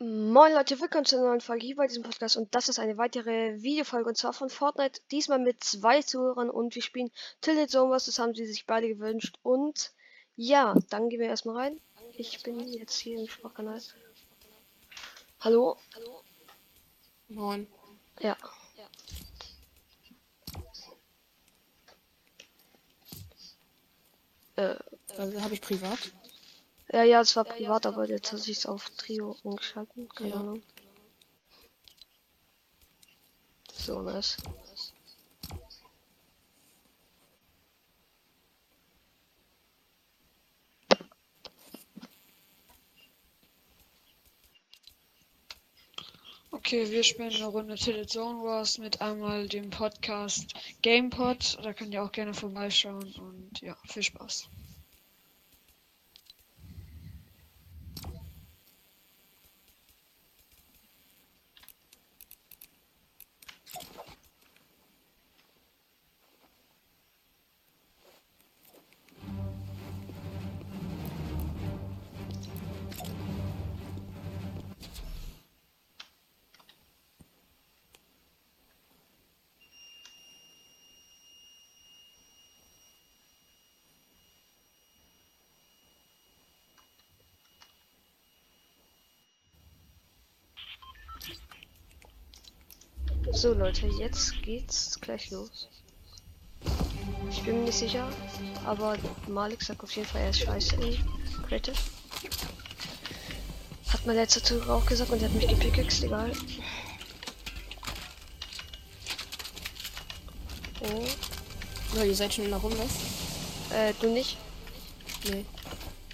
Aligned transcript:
Moin 0.00 0.52
Leute, 0.52 0.80
willkommen 0.80 1.06
zu 1.06 1.16
einer 1.16 1.26
neuen 1.26 1.40
Folge 1.40 1.66
hier 1.66 1.74
bei 1.74 1.88
diesem 1.88 2.04
Podcast 2.04 2.36
und 2.36 2.54
das 2.54 2.68
ist 2.68 2.78
eine 2.78 2.98
weitere 2.98 3.60
Videofolge 3.62 4.08
und 4.08 4.16
zwar 4.16 4.32
von 4.32 4.48
Fortnite, 4.48 5.00
diesmal 5.10 5.40
mit 5.40 5.64
zwei 5.64 6.02
Zuhörern 6.02 6.50
und 6.50 6.76
wir 6.76 6.82
spielen 6.82 7.10
Tilted 7.40 7.68
Zone 7.68 7.90
das 7.90 8.16
haben 8.20 8.32
sie 8.32 8.46
sich 8.46 8.64
beide 8.64 8.86
gewünscht 8.86 9.40
und 9.42 9.90
ja, 10.36 10.76
dann 10.90 11.08
gehen 11.08 11.18
wir 11.18 11.26
erstmal 11.26 11.56
rein. 11.56 11.80
Ich 12.16 12.44
bin 12.44 12.60
jetzt 12.68 12.96
hier 12.96 13.18
im 13.18 13.26
Sprachkanal. 13.26 13.82
Hallo? 15.40 15.76
Moin. 17.26 17.66
Ja. 18.20 18.36
Äh, 24.54 24.76
Also 25.16 25.42
habe 25.42 25.54
ich 25.54 25.60
privat. 25.60 25.98
Ja, 26.92 27.02
ja, 27.04 27.20
es 27.20 27.36
war 27.36 27.44
privat, 27.44 27.86
aber 27.86 28.08
jetzt 28.08 28.32
hat 28.32 28.40
sich 28.40 28.66
auf 28.66 28.90
Trio 28.90 29.36
umgeschalten. 29.42 30.08
Keine 30.10 30.30
Ja. 30.30 30.36
Ahnung. 30.36 30.62
So 33.72 34.02
nice. 34.02 34.36
Okay, 46.50 46.90
wir 46.90 47.02
spielen 47.02 47.32
eine 47.34 47.46
Runde 47.46 47.76
Tilted 47.76 48.10
Zone 48.10 48.42
Wars 48.42 48.76
mit 48.78 49.00
einmal 49.00 49.48
dem 49.48 49.70
Podcast 49.70 50.52
GamePod. 50.82 51.58
Da 51.62 51.72
könnt 51.72 51.94
ihr 51.94 52.02
auch 52.02 52.12
gerne 52.12 52.34
vorbeischauen 52.34 53.10
und 53.14 53.60
ja, 53.62 53.74
viel 53.86 54.02
Spaß. 54.02 54.48
So 93.32 93.52
Leute, 93.52 93.86
jetzt 93.98 94.42
geht's 94.42 94.98
gleich 95.00 95.30
los. 95.30 95.68
Ich 97.30 97.42
bin 97.42 97.58
mir 97.58 97.64
nicht 97.66 97.78
sicher, 97.78 98.08
aber 98.64 98.96
Malik 99.28 99.62
sagt 99.62 99.82
auf 99.82 99.94
jeden 99.94 100.08
Fall, 100.08 100.22
er 100.22 100.30
ist 100.30 100.40
scheiße 100.40 100.76
in 100.76 100.98
Creative. 101.46 101.76
Hat 103.88 104.06
mein 104.06 104.16
letzter 104.16 104.42
Zug 104.42 104.68
auch 104.68 104.84
gesagt 104.86 105.10
und 105.10 105.22
er 105.22 105.28
hat 105.28 105.34
mich 105.34 105.46
gepickaxed, 105.48 106.04
egal. 106.04 106.32
Oh, 110.80 111.04
Ja, 111.96 112.04
ihr 112.04 112.14
seid 112.14 112.32
schon 112.34 112.44
in 112.44 112.50
der 112.50 112.60
Runde. 112.60 112.82
äh, 113.70 113.92
du 114.00 114.08
nicht? 114.12 114.36
Nee, 115.24 115.44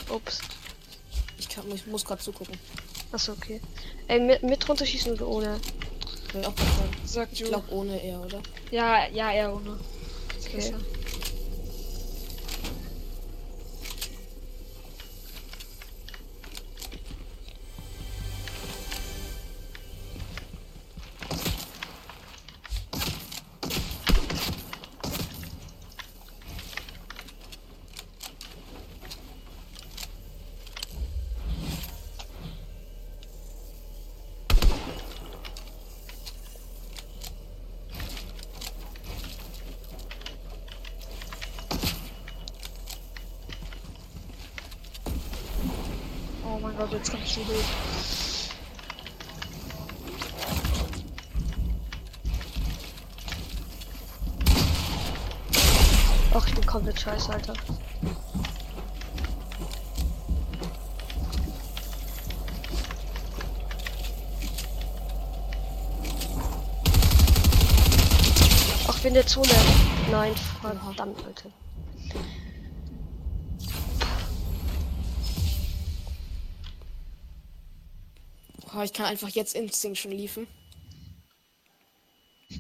Ups. 0.09 0.41
ich, 1.39 1.49
kann, 1.49 1.71
ich 1.73 1.87
muss 1.87 2.05
gerade 2.05 2.23
zugucken. 2.23 2.59
Achso, 3.15 3.31
okay. 3.31 3.61
Ey, 4.09 4.19
mit, 4.19 4.43
mit 4.43 4.69
runterschießen 4.69 5.13
oder 5.13 5.29
ohne? 5.29 5.61
Fragen. 6.33 6.97
Sagt 7.05 7.33
Ich 7.33 7.45
glaube 7.45 7.73
ohne 7.73 8.03
eher, 8.03 8.21
oder? 8.21 8.41
Ja, 8.73 9.07
ja, 9.07 9.33
eher 9.33 9.55
ohne. 9.55 9.79
Ist 10.37 10.49
Okay. 10.49 10.75
Mein 46.77 46.89
Gott, 46.89 46.93
jetzt 46.93 47.11
kommst 47.11 47.37
du 47.37 47.41
hoch. 47.41 47.65
Ach, 56.37 56.47
ich 56.49 56.55
bin 56.55 56.67
komplett 56.67 57.01
scheiße, 57.01 57.33
Alter. 57.33 57.55
Ach, 68.89 68.99
bin 69.01 69.15
der 69.15 69.27
Zone. 69.27 69.49
Nein, 70.11 70.35
verdammt, 70.61 71.25
Alter. 71.25 71.51
Boah, 78.75 78.83
ich 78.83 78.93
kann 78.93 79.07
einfach 79.07 79.29
jetzt 79.29 79.55
Instinct 79.55 79.99
schon 79.99 80.13
liefen. 80.13 80.47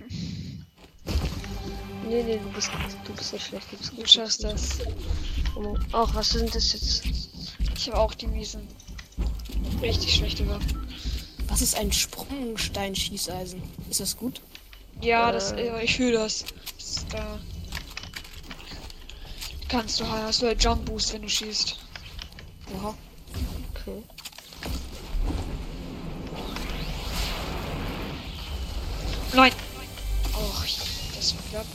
Nee, 2.07 2.23
nee, 2.23 2.37
du 2.39 2.51
bist, 2.51 2.71
du 3.07 3.15
bist 3.15 3.33
nicht 3.33 3.47
schlecht. 3.47 3.67
Du, 3.73 3.77
bist 3.79 3.93
Du 3.97 4.07
schaffst 4.07 4.45
das. 4.45 4.79
Oh, 5.57 5.75
Ach, 5.91 6.15
was 6.15 6.29
sind 6.29 6.55
das 6.55 6.75
jetzt? 6.75 7.03
Ich 7.75 7.89
habe 7.89 7.99
auch 7.99 8.13
die 8.13 8.27
miesen. 8.27 8.69
Richtig 9.81 10.15
schlechte 10.15 10.47
Waffen. 10.47 10.87
Was 11.49 11.63
ist 11.63 11.75
ein 11.77 11.91
Sprungsteinschießeisen? 11.91 13.63
Ist 13.89 14.01
das 14.01 14.19
gut? 14.19 14.43
Ja, 15.01 15.33
das, 15.33 15.53
Äh. 15.53 15.67
ja, 15.67 15.81
ich 15.81 15.97
fühle 15.97 16.13
das. 16.19 16.45
das 16.77 16.89
ist 16.89 17.07
da 17.13 17.41
kannst 19.69 19.99
du 19.99 20.07
hast 20.07 20.43
du 20.43 20.47
halt 20.47 20.63
Jump 20.63 20.85
Boost, 20.85 21.15
wenn 21.15 21.23
du 21.23 21.29
schießt. 21.29 21.77
Oha. 22.77 22.95
Okay. 23.75 24.05
Nein! 29.35 29.53
Och, 30.33 30.65
das 31.17 31.35
war 31.35 31.43
knapp. 31.51 31.67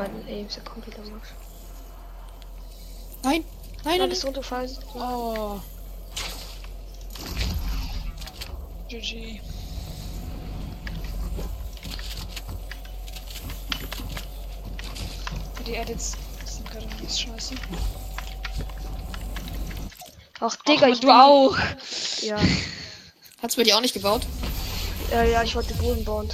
Mein 0.00 0.26
Aim 0.28 0.46
ist 0.46 0.64
komplett 0.64 0.98
am 0.98 1.12
Arsch. 1.12 1.28
Nein! 3.22 3.44
Nein, 3.84 3.98
nein, 3.98 4.08
bist 4.08 4.24
nein. 4.24 4.32
runterfallen. 4.32 4.78
Oh. 4.94 5.60
GG. 8.88 9.40
Die 15.66 15.74
Edits 15.74 16.16
sind 16.46 16.70
gerade 16.70 16.86
nicht 16.86 17.20
scheiße. 17.20 17.54
Ach, 20.40 20.56
Digga, 20.66 20.88
ich 20.88 21.00
du 21.00 21.10
auch. 21.10 21.58
Ja, 22.22 22.40
Hat's 23.42 23.56
bei 23.56 23.64
dir 23.64 23.76
auch 23.76 23.82
nicht 23.82 23.92
gebaut? 23.92 24.22
ja, 25.10 25.24
ja, 25.24 25.42
ich 25.42 25.54
wollte 25.54 25.74
Boden 25.74 26.04
bauen. 26.04 26.30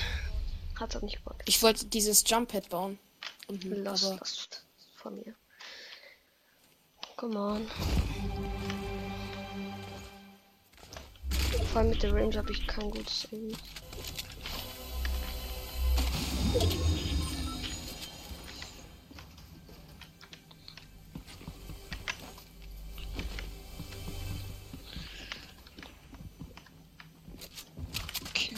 Hat's 0.78 0.94
auch 0.94 1.02
nicht 1.02 1.16
gebaut. 1.16 1.42
Ich 1.46 1.60
wollte 1.62 1.86
dieses 1.86 2.22
Jump 2.28 2.52
Pad 2.52 2.68
bauen. 2.68 2.98
Aber 3.48 3.58
das 3.84 4.48
von 4.96 5.16
mir. 5.16 5.34
Come 7.16 7.38
on. 7.38 7.66
Vor 11.70 11.80
allem 11.80 11.90
mit 11.90 12.02
der 12.02 12.12
Range 12.12 12.36
habe 12.36 12.52
ich 12.52 12.66
kein 12.66 12.90
gutes 12.90 13.28
Aim. 13.32 13.52
Okay. 28.30 28.56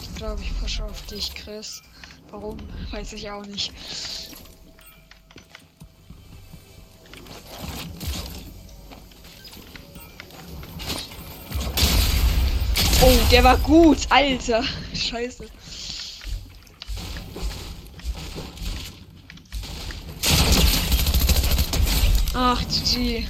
Ich 0.00 0.14
glaube, 0.14 0.42
ich 0.42 0.60
pushe 0.60 0.84
auf 0.84 1.06
dich, 1.06 1.34
Chris. 1.34 1.82
Warum? 2.32 2.56
Weiß 2.90 3.12
ich 3.12 3.30
auch 3.30 3.44
nicht. 3.44 3.72
Oh, 13.02 13.18
der 13.30 13.44
war 13.44 13.58
gut, 13.58 13.98
Alter. 14.08 14.64
Scheiße. 14.94 15.44
Ach, 22.32 22.62
GG. 22.62 23.26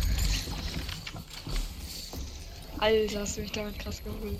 Alter, 2.79 3.21
hast 3.21 3.37
du 3.37 3.41
mich 3.41 3.51
damit 3.51 3.81
krass 3.81 4.01
geholt. 4.05 4.39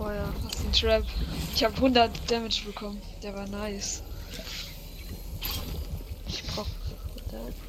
Oh 0.00 0.08
ja, 0.10 0.32
was 0.44 0.54
ist 0.54 0.64
ein 0.64 0.72
Trap. 0.72 1.04
Ich 1.54 1.64
habe 1.64 1.74
100 1.74 2.30
Damage 2.30 2.62
bekommen. 2.64 3.02
Der 3.20 3.34
war 3.34 3.48
nice. 3.48 4.02
Ich 6.28 6.44
brauche 6.44 6.70
100. 7.32 7.67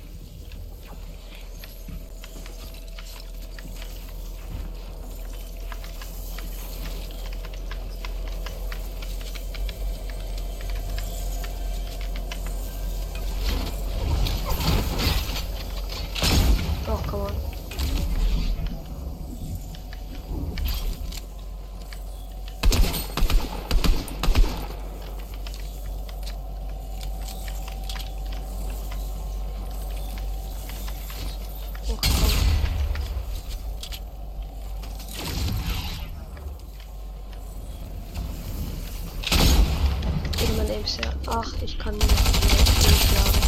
Aim 40.79 40.85
sehr. 40.87 41.13
Ach, 41.27 41.53
ich 41.63 41.77
kann 41.77 41.95
nicht 41.97 42.07
laden. 42.07 43.41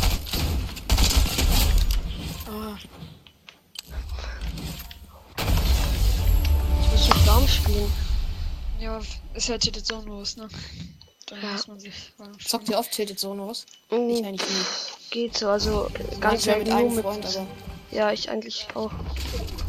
Ah, 2.47 2.77
Ich 6.83 6.91
muss 6.91 7.07
mit 7.09 7.25
Baum 7.25 7.47
spielen. 7.47 7.91
Ja, 8.79 8.99
ist 9.33 9.49
halt 9.49 9.65
jetzt 9.65 9.87
so 9.87 10.01
los, 10.01 10.35
ne? 10.37 10.47
Da 11.27 11.35
Ja. 11.37 11.51
muss 11.53 11.67
man 11.67 11.79
sich 11.79 11.93
zockt 12.45 12.67
ihr 12.69 12.77
oft 12.77 12.91
Tilted 12.91 13.19
Sonos? 13.19 13.65
Ich 13.89 13.97
Mm, 13.97 14.25
eigentlich 14.25 14.49
nie. 14.49 14.65
Geht 15.11 15.37
so, 15.37 15.49
also 15.49 15.89
ganz 16.19 16.21
Manchmal 16.21 16.33
mit 16.33 16.43
selten 16.43 16.69
nur 16.69 16.77
einem 16.79 16.95
mit. 16.95 17.03
Freund, 17.05 17.25
aber, 17.25 17.47
Ja, 17.91 18.11
ich 18.11 18.29
eigentlich 18.29 18.67
auch. 18.73 18.91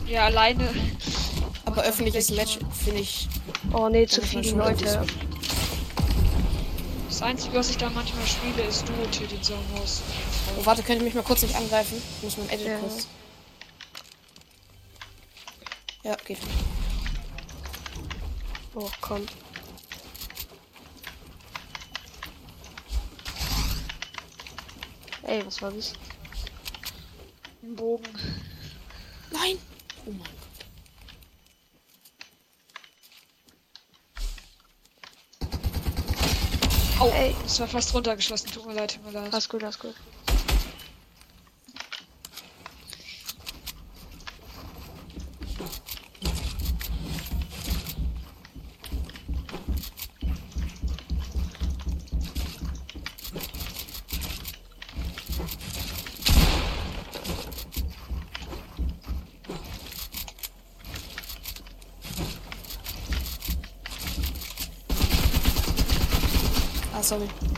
Ja, 0.07 0.25
alleine. 0.27 0.69
aber 1.65 1.83
öffentliches 1.83 2.31
Match 2.31 2.59
finde 2.85 3.01
ich. 3.03 3.29
Oh 3.73 3.89
nee, 3.89 4.07
zu 4.07 4.23
viele 4.23 4.51
Leute. 4.53 5.07
Das 7.23 7.31
Einzige, 7.31 7.57
was 7.57 7.71
ich 7.71 7.77
da 7.77 7.89
manchmal 7.89 8.27
spiele, 8.27 8.63
ist 8.63 8.83
Duo 8.89 9.07
Tilted 9.13 9.45
Zonos. 9.45 10.03
Oh, 10.59 10.67
warte, 10.67 10.83
könnt 10.83 10.99
ihr 10.99 11.05
mich 11.05 11.15
mal 11.15 11.23
kurz 11.23 11.43
nicht 11.43 11.55
angreifen? 11.55 12.03
Ich 12.17 12.23
muss 12.25 12.37
mit 12.37 12.51
dem 12.51 12.55
Edit 12.55 12.67
Ja. 12.67 12.79
kurz. 12.81 13.07
Ja, 16.03 16.17
geht. 16.17 16.39
Oh, 18.75 18.91
komm. 19.01 19.25
Ey, 25.23 25.47
was 25.47 25.63
war 25.63 25.71
das? 25.71 25.93
Ein 27.63 27.77
Bogen. 27.77 28.09
Nein! 29.31 29.59
Oh 30.07 30.11
mein 30.11 30.42
Au, 37.03 37.09
Ey. 37.09 37.35
das 37.43 37.59
war 37.59 37.67
fast 37.67 37.93
runtergeschossen. 37.95 38.49
Tut 38.53 38.65
mir 38.65 38.75
leid, 38.75 38.95
tut 38.95 39.05
mir 39.05 39.11
leid. 39.19 39.33
Alles 39.33 39.49
gut, 39.49 39.65
alles 39.65 39.77
gut. 39.77 39.95
Ah, 67.03 67.52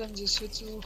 sorry. 0.00 0.08
Sensi 0.08 0.24
ist 0.24 0.40
jetzt 0.40 0.58
so. 0.58 0.80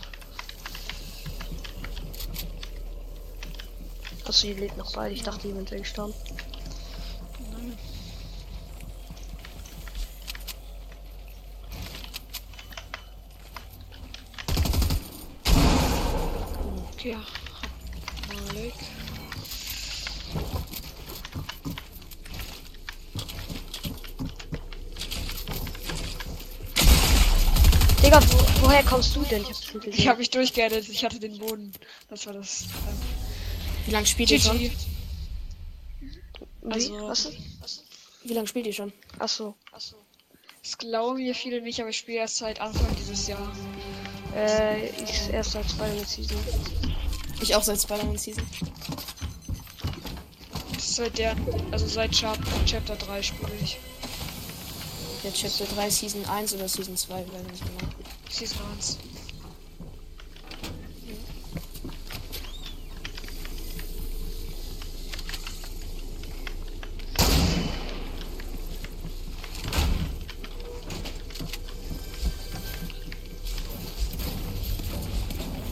Achso, 4.27 4.47
die 4.47 4.55
lebt 4.55 4.77
noch 4.77 4.93
beide. 4.93 5.15
Ich 5.15 5.23
dachte, 5.23 5.49
die 5.49 5.55
sind 5.55 5.71
gestorben. 5.71 6.15
Nein. 7.53 7.79
Okay, 16.95 17.11
ja. 17.11 17.23
Mal 18.35 18.55
weg. 18.55 18.75
Digga, 28.05 28.21
wo, 28.21 28.67
woher 28.67 28.83
kommst 28.83 29.17
du 29.17 29.23
denn? 29.23 29.43
Ich 29.43 29.49
hab's 29.49 29.61
nicht 29.61 29.73
gesehen. 29.73 29.95
Ich 29.99 30.09
habe 30.09 30.19
mich 30.19 30.31
durchgeaddet, 30.31 30.89
ich 30.89 31.05
hatte 31.05 31.19
den 31.19 31.39
Boden. 31.39 31.73
Das 32.11 32.27
war 32.27 32.35
das. 32.35 32.65
Wie 33.87 33.93
lange 33.93 34.07
spielt 34.07 34.31
ihr 34.31 34.41
schon? 34.41 34.71
Also- 36.69 37.09
Was? 37.09 37.33
Wie 38.25 38.33
lange 38.35 38.47
spielt 38.47 38.67
ihr 38.67 38.73
schon? 38.73 38.93
Achso. 39.19 39.55
Das 40.63 40.79
glauben 40.79 41.19
mir 41.19 41.35
viele 41.35 41.61
nicht, 41.61 41.81
aber 41.81 41.91
ich 41.91 41.99
spiele 41.99 42.19
erst 42.19 42.39
seit 42.39 42.61
Anfang 42.61 42.87
dieses 42.99 43.27
Jahr. 43.27 43.55
Äh, 44.35 44.89
ich 45.03 45.29
erst 45.31 45.53
seit 45.53 45.69
Spider-Man 45.71 46.07
Season. 46.07 46.39
Ich 47.43 47.55
auch 47.55 47.63
seit 47.63 47.81
Spider-Man 47.83 48.17
Season. 48.17 48.43
Seit 50.79 51.19
der, 51.19 51.37
also 51.71 51.87
seit 51.87 52.13
Chap 52.13 52.39
Chapter 52.67 52.97
3 52.97 53.23
spiele 53.23 53.53
ich. 53.63 53.79
Der 55.25 55.33
Chapter 55.33 55.65
3 55.65 55.89
Season 55.89 56.23
1 56.27 56.53
oder 56.55 56.69
Season 56.69 56.95
2, 56.95 57.15
weiß 57.15 57.23
nicht 57.51 57.65
genau. 57.65 57.91
Season 58.29 58.59
1. 58.77 58.99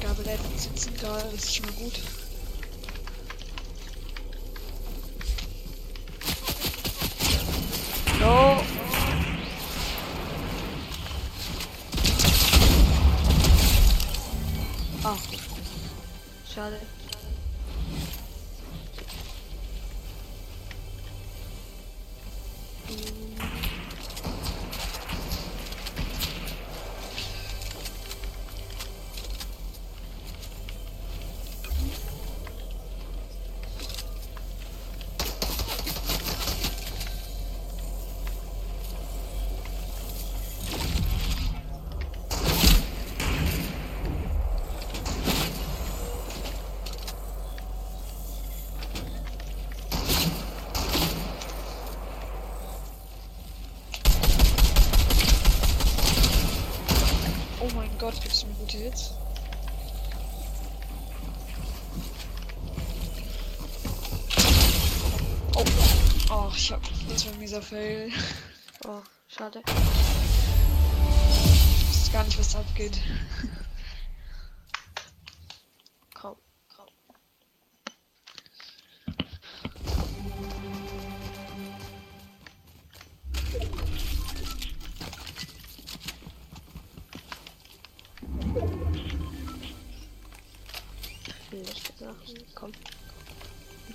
Gabeletten 0.01 0.59
sitzen 0.59 0.95
gerade, 0.97 1.29
das 1.31 1.45
ist 1.45 1.57
schon 1.57 1.67
mal 1.67 1.75
gut. 1.75 2.01
Hits? 58.73 59.13
Oh, 65.55 65.65
oh, 66.31 66.51
ich 66.57 66.73
hab, 66.73 66.81
das 67.09 67.27
war 67.27 67.33
ein 67.35 67.39
mieser 67.39 67.61
Fail. 67.61 68.11
Oh, 68.87 69.03
schade. 69.29 69.63
Ich 71.91 71.99
weiß 71.99 72.13
gar 72.13 72.25
nicht, 72.25 72.39
was 72.39 72.53
da 72.53 72.61
abgeht. 72.61 72.99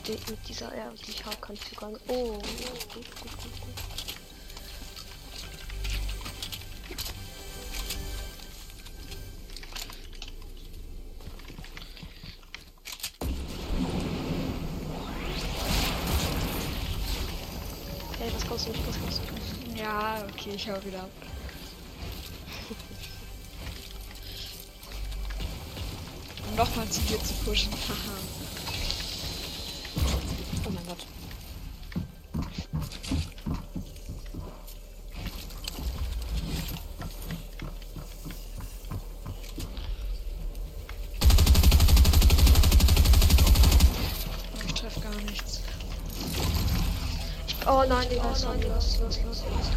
Mit, 0.08 0.20
dieser 0.48 0.72
R, 0.74 0.94
die 1.06 1.12
ich 1.12 1.26
sogar. 1.70 1.92
Oh, 2.08 2.32
gut, 2.32 2.44
gut, 2.94 3.06
gut, 3.22 3.42
gut. 3.42 3.52
Hey, 18.18 18.32
was 18.34 18.48
kostet 18.48 18.78
mich? 18.78 18.88
Was 18.88 18.98
kostet 19.02 19.30
mich? 19.34 19.44
Ja, 19.78 20.24
okay, 20.30 20.52
ich 20.56 20.70
hau 20.70 20.82
wieder 20.86 21.02
ab. 21.02 21.12
Um 26.50 26.56
nochmal 26.56 26.88
zu 26.88 27.02
dir 27.02 27.22
zu 27.22 27.34
pushen. 27.44 27.74
Oh 30.68 30.70
mein 30.70 30.86
Gott. 30.86 30.98
ich 44.66 44.74
treffe 44.74 45.00
gar 45.00 45.16
nichts. 45.22 45.62
Oh 47.66 47.86
nein, 48.08 48.20
Digga, 48.20 48.34
oh, 48.34 48.50
nein, 48.50 48.62
los, 48.70 49.00
los, 49.00 49.22
los, 49.24 49.44
los. 49.44 49.68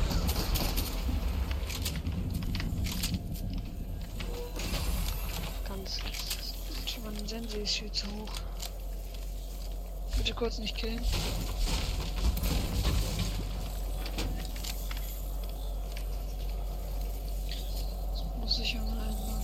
Ganz. 5.68 5.98
Schon 6.86 7.04
mal 7.04 7.12
ein 7.16 7.28
Sense 7.28 7.56
ist 7.58 7.76
viel 7.76 7.92
zu 7.92 8.06
hoch. 8.06 8.32
Bitte 10.16 10.34
kurz 10.34 10.58
nicht 10.58 10.76
killen. 10.76 11.00
Das 18.10 18.24
muss 18.38 18.58
ich 18.58 18.74
ja 18.74 18.80
mal 18.82 19.00
einbauen. 19.00 19.40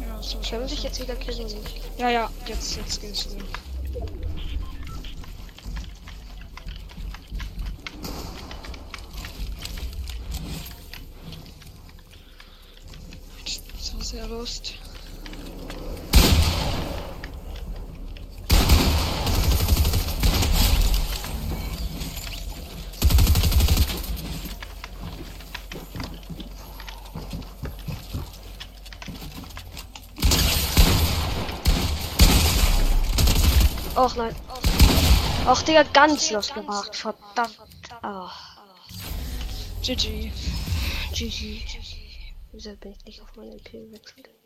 Ja, 0.00 0.20
so 0.80 0.88
sich 0.88 0.98
jetzt 0.98 1.00
wieder 1.00 1.16
killen 1.16 1.46
nicht? 1.46 1.80
Ja, 1.98 2.08
ja, 2.08 2.30
jetzt, 2.46 2.76
jetzt 2.76 3.00
geht's 3.00 3.26
wieder. 3.26 3.44
War 13.94 14.04
sehr 14.04 14.26
lust. 14.28 14.74
Och 34.00 34.16
nein. 34.16 34.34
Och, 35.46 35.62
Digga, 35.66 35.84
ganz 35.92 36.30
los 36.30 36.50
gemacht. 36.54 37.04
Verdammt. 37.04 37.58
Ah, 38.02 38.30
GG. 39.82 40.32
GG. 41.12 41.66
Wieso 42.52 42.76
bin 42.76 42.92
ich 42.92 43.04
nicht 43.04 43.22
auf 43.22 43.36
meine 43.36 43.56
LP 43.56 43.72
gewechselt? 43.72 44.39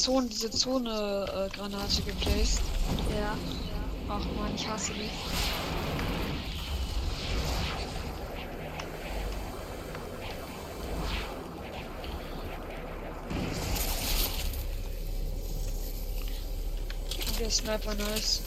Zone, 0.00 0.28
diese 0.28 0.50
Zone-Granate 0.50 2.02
geplaced? 2.02 2.62
Ja. 3.20 3.36
Ach 4.08 4.24
man, 4.34 4.54
ich 4.54 4.66
hasse 4.66 4.92
die. 4.94 5.10
Der 17.38 17.50
Sniper 17.50 17.94
nice. 17.94 18.40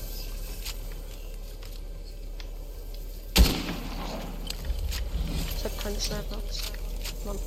Ich 5.58 5.64
hab 5.64 5.84
keine 5.84 6.00
Sniper. 6.00 6.38
Mann. 7.26 7.40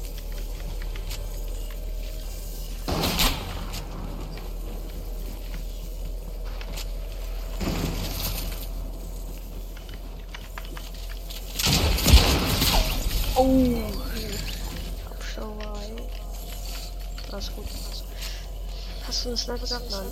Sniper 19.46 19.66
Cup? 19.68 19.82
Nein. 19.92 20.06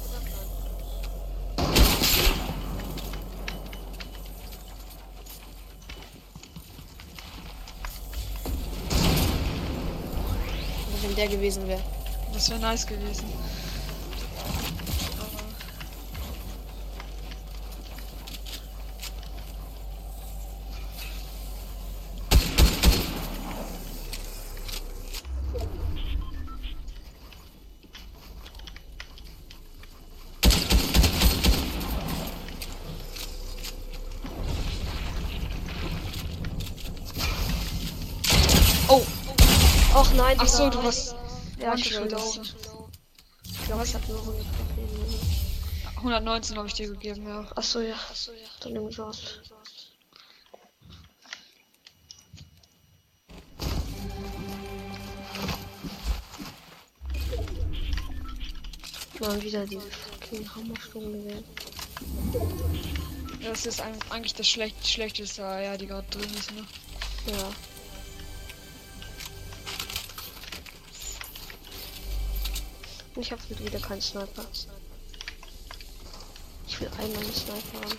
Wenn 11.02 11.16
der 11.16 11.26
gewesen 11.26 11.66
wäre. 11.66 11.82
Das 12.32 12.48
wäre 12.48 12.60
nice 12.60 12.86
gewesen. 12.86 13.24
Ach 40.44 40.48
so, 40.48 40.68
du 40.68 40.84
warst. 40.84 41.14
Ja, 41.58 41.74
ich 41.74 41.90
ist 41.90 42.12
down. 42.12 42.46
Ich 43.46 43.64
glaube, 43.64 43.82
ich 43.82 43.94
hab 43.94 44.06
nur 44.06 44.18
100 44.18 44.44
gegeben. 44.76 45.20
119 45.96 46.58
habe 46.58 46.68
ich 46.68 46.74
dir 46.74 46.88
gegeben, 46.88 47.26
ja. 47.26 47.50
Achso, 47.56 47.80
ja. 47.80 47.96
Dann 48.60 48.74
irgendwie 48.74 48.94
sowas. 48.94 49.40
Mal 59.20 59.42
wieder 59.42 59.66
diese 59.66 59.80
fucking 59.80 60.54
Hammerstunde 60.54 61.18
gewählt. 61.20 61.44
Das 63.42 63.64
ist 63.64 63.80
eigentlich 64.10 64.34
das 64.34 64.46
schlecht, 64.46 64.86
schlechteste 64.86 65.40
ja, 65.40 65.78
die 65.78 65.86
gerade 65.86 66.06
drin 66.10 66.28
ist, 66.34 66.52
ne? 66.52 66.66
Ja. 67.28 67.73
Ich 73.16 73.30
hab 73.32 73.38
wieder 73.48 73.78
keinen 73.78 74.00
Sniper. 74.02 74.44
Ich 76.66 76.80
will 76.80 76.88
einmal 76.98 77.22
einen 77.22 77.32
Sniper 77.32 77.80
haben. 77.80 77.98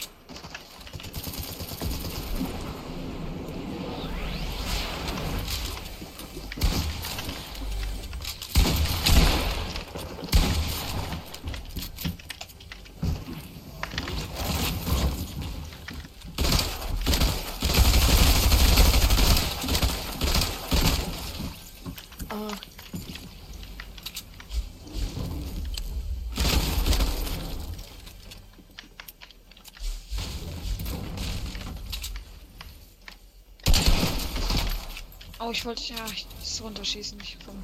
Ah, 22.29 22.59
Oh, 35.45 35.51
ich 35.51 35.63
wollte 35.63 35.93
ja 35.93 36.03
ich, 36.11 36.25
runterschießen. 36.59 37.19
Ich 37.21 37.37
komm. 37.45 37.63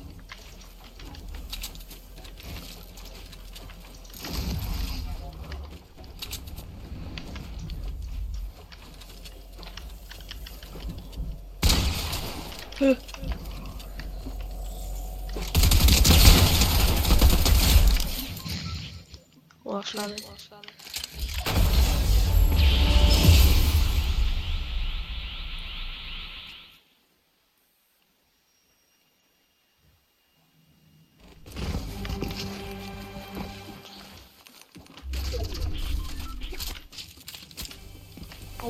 Oh, 19.64 19.82
schade. 19.82 20.16
Oh, 20.28 20.71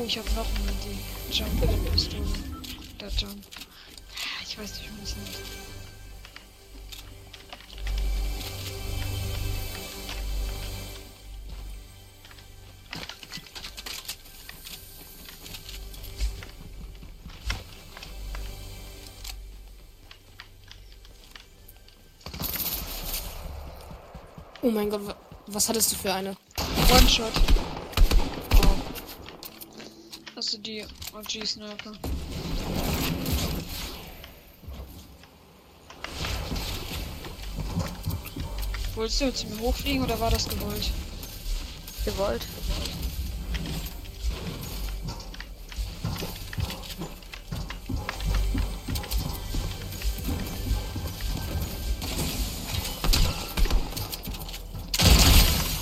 ich 0.06 0.18
habe 0.18 0.30
noch 0.32 0.46
eine 0.56 0.74
die 0.84 1.34
Jump-Pistole. 1.38 2.24
Der 3.00 3.10
Jump. 3.10 3.44
Ich 4.48 4.58
weiß 4.58 4.80
nicht, 4.80 4.92
man 4.92 5.04
es 5.04 5.16
nennt. 5.16 5.38
oh 24.62 24.70
mein 24.70 24.90
Gott, 24.90 25.06
wa- 25.08 25.16
was 25.48 25.70
hattest 25.70 25.92
du 25.92 25.96
für 25.96 26.14
eine? 26.14 26.36
One-Shot. 26.92 27.32
Also 30.52 30.64
die 30.64 30.86
OG-Sniper. 31.14 31.94
Wolltest 38.96 39.22
du 39.22 39.34
zu 39.34 39.48
mir 39.48 39.60
hochfliegen 39.62 40.04
oder 40.04 40.20
war 40.20 40.30
das 40.30 40.50
gewollt? 40.50 40.92
Gewollt. 42.04 42.46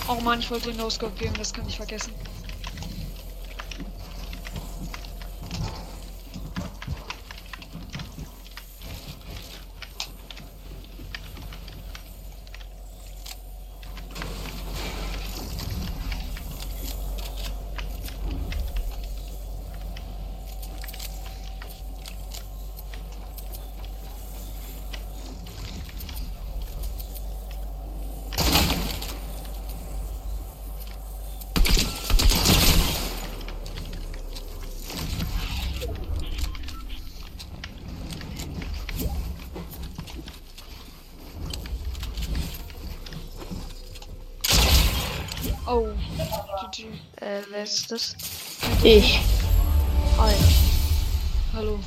Oh 0.07 0.21
Mann, 0.21 0.39
ich 0.41 0.51
wollte 0.51 0.69
den 0.69 0.77
No-Scope 0.77 1.17
geben, 1.17 1.33
das 1.39 1.51
kann 1.51 1.67
ich 1.67 1.77
vergessen. 1.77 2.13
Oh, 45.71 45.87
GG. 46.71 46.87
Äh, 47.21 47.41
wer 47.51 47.63
ist 47.63 47.91
das? 47.91 48.15
Ich. 48.83 49.19
Ja. 50.17 50.29
Hallo. 51.53 51.79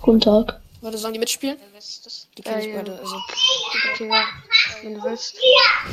Guten 0.00 0.20
Tag. 0.20 0.60
Warte, 0.80 0.96
sollen 0.96 1.12
die 1.12 1.18
mitspielen? 1.20 1.58
Wer 1.72 1.78
ist 1.78 2.06
das? 2.06 2.26
Die 2.38 2.42
kenne 2.42 2.56
Äh, 2.56 2.60
ich 2.60 2.72
ja. 2.72 2.76
beide. 2.78 2.98
Also, 2.98 3.16
Okay, 3.94 4.08
ja. 4.08 4.24
Wenn 4.82 4.94
du 4.94 5.02
willst. 5.02 5.34
Ja. 5.34 5.90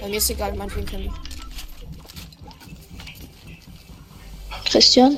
bei 0.00 0.08
mir 0.08 0.16
ist 0.18 0.30
egal, 0.30 0.54
meinetwegen 0.54 0.86
können. 0.86 1.14
Christian? 4.66 5.16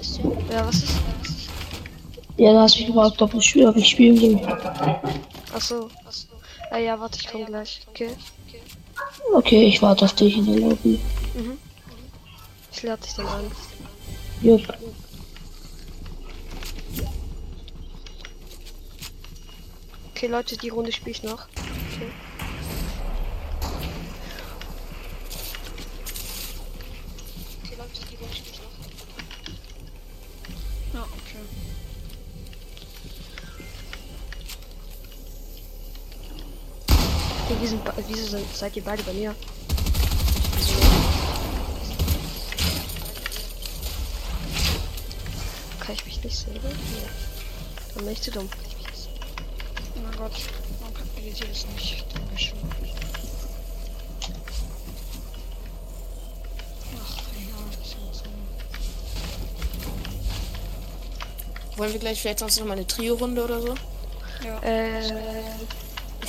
Ja, 0.50 0.66
was 0.66 0.76
ist? 0.76 0.94
Ja, 2.36 2.52
du 2.52 2.60
hast 2.60 2.76
mich 2.76 2.86
gefragt, 2.86 3.20
ob 3.22 3.34
ich, 3.34 3.66
ob 3.66 3.76
ich 3.76 3.88
spielen 3.88 4.20
will. 4.20 4.40
Achso. 5.54 5.88
Äh, 6.72 6.84
ja, 6.84 6.98
warte, 6.98 7.18
ich 7.20 7.28
komm 7.28 7.46
gleich. 7.46 7.80
Okay. 7.88 8.10
Okay, 9.32 9.64
ich 9.64 9.82
warte 9.82 10.04
auf 10.04 10.14
dich 10.14 10.36
in 10.36 10.46
der 10.46 10.60
Lobby. 10.60 11.00
Mhm. 11.34 11.58
Ich 12.72 12.82
lade 12.82 13.02
dich 13.02 13.14
dann 13.14 13.26
an. 13.26 13.50
Jupp. 14.42 14.62
Okay, 20.10 20.26
Leute, 20.28 20.56
die 20.56 20.70
Runde 20.70 20.92
spiele 20.92 21.10
ich 21.10 21.22
noch. 21.22 21.46
Okay, 21.48 22.10
Sind, 37.48 37.84
be- 37.84 37.92
wieso 38.08 38.26
sind, 38.26 38.56
seid 38.56 38.76
ihr 38.76 38.82
beide 38.84 39.02
bei 39.04 39.12
mir? 39.12 39.34
Kann 45.80 45.94
ich 45.94 46.04
mich 46.06 46.24
nicht 46.24 46.36
sehen? 46.36 46.54
Nee. 46.54 47.08
Dann 47.94 48.04
bin 48.04 48.12
ich 48.12 48.22
zu 48.22 48.30
dumm. 48.30 48.48
Oh 49.96 50.00
mein 50.00 50.16
Gott, 50.16 50.32
warum 50.80 50.94
kapituliert 50.94 51.40
ihr 51.40 51.48
das 51.48 51.66
nicht? 51.74 52.04
Dankeschön. 52.14 52.58
Wollen 61.76 61.92
wir 61.92 62.00
gleich 62.00 62.20
vielleicht 62.20 62.38
sonst 62.38 62.58
noch 62.58 62.66
mal 62.66 62.72
eine 62.74 62.86
Trio-Runde 62.86 63.44
oder 63.44 63.60
so? 63.60 63.74
Ja, 64.44 64.60
Äh, 64.62 65.02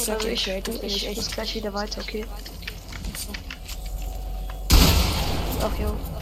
Dir, 0.07 0.31
ich, 0.31 0.47
ich, 0.47 1.07
ich 1.07 1.31
gleich 1.31 1.55
wieder 1.55 1.73
weiter, 1.73 2.01
okay? 2.01 2.25
Ach 5.61 5.79
jo. 5.79 6.16